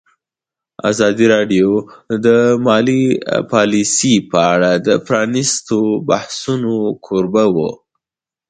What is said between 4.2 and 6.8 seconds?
په اړه د پرانیستو بحثونو